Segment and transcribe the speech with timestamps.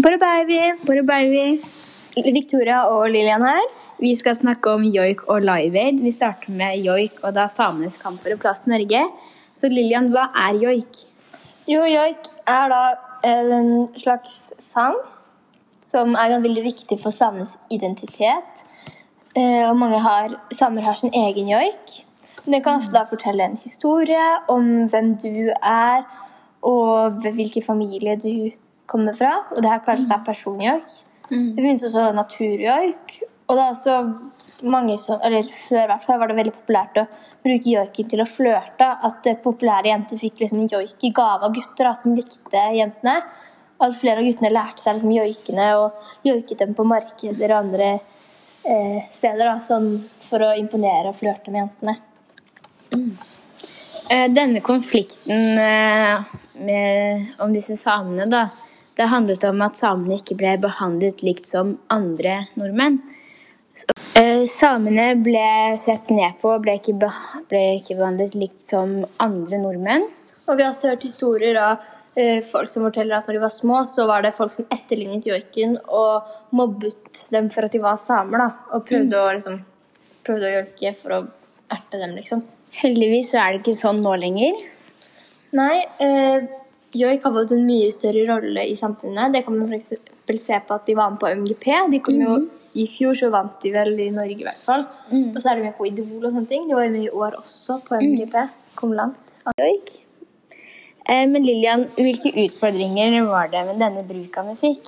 [0.00, 0.58] Bare baby.
[0.86, 1.60] Bare baby.
[2.32, 3.64] Victoria og Lillian her.
[4.00, 5.98] Vi skal snakke om joik og Live Aid.
[6.00, 9.02] Vi starter med joik, og da samenes kamp for plass i Norge.
[9.52, 11.02] Så Lillian, hva er joik?
[11.68, 12.80] Jo, joik er da
[13.28, 14.96] en slags sang
[15.84, 18.64] som er veldig viktig for samenes identitet.
[19.36, 22.00] Eh, Og mange har, samer har sin egen joik.
[22.46, 26.08] Den kan ofte da fortelle en historie om hvem du er,
[26.62, 28.50] og hvilken familie du
[28.90, 29.36] kommer fra.
[29.54, 31.00] Og det her kalles da personjoik.
[31.30, 33.20] Det finnes også naturjoik.
[33.46, 33.96] Og det er også
[34.62, 37.06] mange som, eller Før hvert fall var det veldig populært å
[37.44, 38.88] bruke joiken til å flørte.
[39.08, 43.16] At eh, populære jenter fikk liksom joik i gave av gutter da, som likte jentene.
[43.80, 47.58] Og at flere av guttene lærte seg liksom joikene og joiket dem på markeder og
[47.64, 49.44] andre eh, steder.
[49.46, 49.92] Da, sånn
[50.26, 51.98] for å imponere og flørte med jentene.
[52.90, 53.12] Mm.
[54.34, 58.48] Denne konflikten eh, med, om disse samene, da,
[59.00, 63.00] det handlet om at samene ikke ble behandlet likt som andre nordmenn.
[64.18, 66.96] Eh, Samene ble sett ned på og ble ikke,
[67.48, 70.04] ble ikke behandlet likt som andre nordmenn.
[70.50, 71.86] Og vi har også hørt historier av
[72.18, 75.28] eh, folk som forteller at når de var små, så var det folk som etterlignet
[75.30, 78.42] joiken og mobbet dem for at de var samer.
[78.42, 79.60] da, Og prøvde, å, liksom,
[80.26, 81.22] prøvde å joike for å
[81.70, 82.44] erte dem, liksom.
[82.82, 84.58] Heldigvis så er det ikke sånn nå lenger.
[85.56, 86.50] Nei, eh,
[86.92, 89.32] joik har fått en mye større rolle i samfunnet.
[89.34, 89.92] Det kan man f.eks.
[90.40, 91.66] se på at de var med på MGP.
[91.90, 92.38] De kom jo
[92.74, 94.84] I fjor så vant de vel i Norge, i hvert fall.
[95.34, 96.68] Og så er de med på Idol og sånne ting.
[96.68, 98.36] De var jo med i år også på MGP.
[98.78, 99.38] Kom langt.
[99.58, 99.96] Joik.
[101.08, 104.86] Eh, Men Lillian, hvilke utfordringer var det med denne bruk av musikk?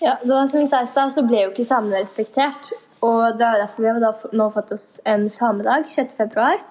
[0.00, 2.72] Ja, da, som vi sa i stad, så ble jo ikke samene respektert.
[3.04, 6.16] Og det er derfor vi har da nå fått oss en samedag 6.
[6.16, 6.62] februar.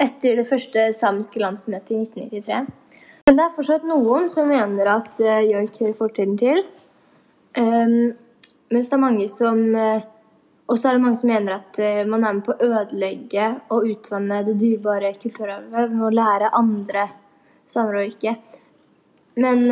[0.00, 2.66] Etter det første samiske landsmøtet i 1993.
[3.26, 6.60] Men det er fortsatt noen som mener at uh, joik hører fortiden til.
[7.58, 8.12] Um,
[8.70, 10.04] mens det er mange som uh,
[10.68, 13.48] Og så er det mange som mener at uh, man er med på å ødelegge
[13.74, 17.08] og utvanne det dyrebare kulturarvet ved å lære andre
[17.66, 18.36] samer å joike.
[19.42, 19.66] Men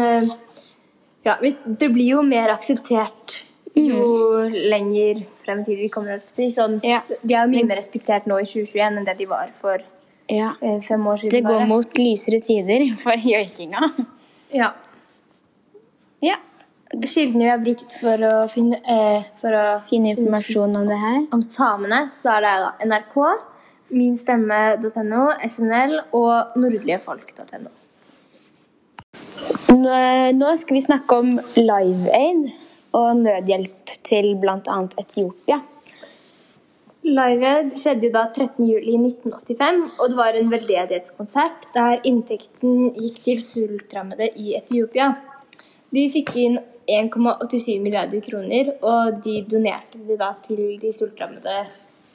[1.25, 3.38] ja, det blir jo mer akseptert
[3.78, 6.19] jo lenger frem i tid vi kommer.
[6.19, 6.50] Opp, Si.
[6.50, 7.04] Sånn, Ja.
[7.22, 9.82] De er jo mye mer respektert nå i 2021 enn det de var for
[10.26, 10.54] Ja.
[10.60, 11.30] eh, fem år siden.
[11.30, 13.90] Det går mot lysere tider for joikinga.
[14.54, 14.72] Ja.
[16.20, 16.36] Ja.
[16.94, 21.26] Kildene vi har brukt for å finne, eh, for å finne informasjon om det her.
[21.32, 23.16] om samene, så er det da NRK,
[23.94, 27.72] minstemme.no, SNL og nordligefolk.no.
[29.74, 29.98] Nå
[30.38, 32.46] nå skal vi snakke om Live Aid
[32.94, 34.76] og nødhjelp til bl.a.
[35.02, 35.60] Etiopia.
[37.14, 44.30] Live Aid skjedde da 13.07.1985, og det var en veldedighetskonsert der inntekten gikk til sultrammede
[44.41, 45.12] i Etiopia.
[45.94, 46.58] De fikk inn
[46.91, 51.62] 1,87 milliarder kroner, og de donerte det da til de sultrammede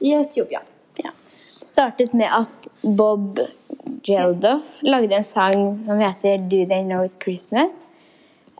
[0.04, 0.62] i Etiopia.
[1.00, 1.14] Ja.
[1.60, 3.40] Det startet med at Bob
[4.04, 7.86] Geldof lagde en sang som heter Do They Know It's Christmas.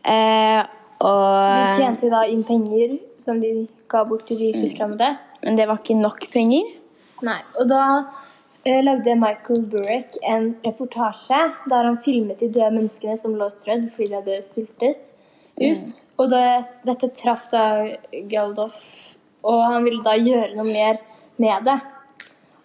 [0.04, 0.62] Eh,
[1.00, 5.14] De tjente da inn penger som de ga bort til de sultrammede.
[5.42, 6.74] Men det var ikke nok penger.
[7.26, 7.84] Nei, og da
[8.64, 11.40] eh, lagde Michael Burek en reportasje
[11.70, 15.14] der han filmet de døde menneskene som lå strødd fordi de hadde sultet
[15.60, 15.96] ut.
[16.20, 16.44] Og det,
[16.88, 17.64] dette traff da
[18.30, 18.78] Geldof,
[19.44, 21.00] og han ville da gjøre noe mer
[21.40, 21.78] med det.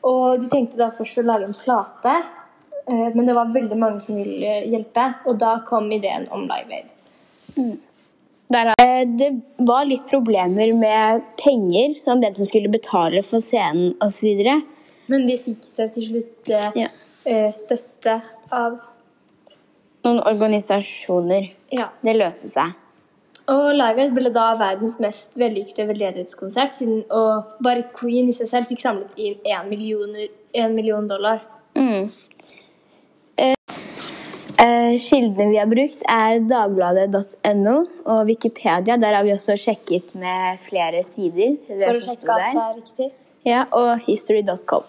[0.06, 2.14] Og de tenkte da først å lage en plate,
[2.86, 5.08] eh, men det var veldig mange som ville hjelpe.
[5.26, 6.94] Og da kom ideen om Live Aid.
[7.56, 7.76] Eh,
[8.50, 14.42] det var litt problemer med penger, som hvem som skulle betale for scenen osv.
[15.12, 16.90] Men de fikk det til slutt eh, Ja.
[17.26, 18.80] eh, støtte av
[20.06, 21.48] Noen organisasjoner.
[21.74, 21.88] Ja.
[22.06, 22.76] Det løste seg.
[23.50, 28.50] Og Live Aid ble da verdens mest vellykkede veldedighetskonsert, siden, og bare Queen i seg
[28.52, 30.14] selv fikk samlet inn én million,
[30.74, 31.42] million dollar.
[31.74, 32.06] Mm.
[34.56, 37.76] Eh, kildene vi har brukt, er dagbladet.no
[38.08, 38.96] og Wikipedia.
[38.96, 41.58] Der har vi også sjekket med flere sider.
[41.68, 43.10] For å sjekke at det er riktig.
[43.46, 44.88] Ja, og history.com.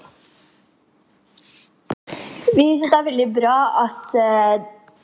[2.54, 4.54] Vi syns det er veldig bra at eh,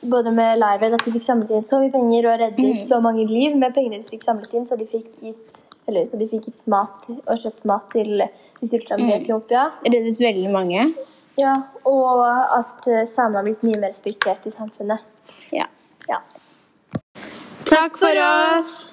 [0.09, 3.27] både med Live at de fikk samlet inn så mye penger og reddet så mange
[3.29, 6.47] liv med pengene de fikk samlet inn, så de fikk gitt, eller, så de fikk
[6.49, 9.67] gitt mat og kjøpt mat til de sultrammede i Etiopia.
[9.85, 10.87] Reddet veldig mange.
[11.39, 11.53] Ja,
[11.89, 15.01] og at samer har blitt mye mer respektert i samfunnet.
[15.55, 15.65] Ja.
[16.07, 16.21] Ja.
[17.65, 18.92] Takk for oss!